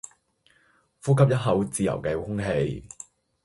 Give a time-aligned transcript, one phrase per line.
[1.03, 2.87] 呼吸一口自由既空氣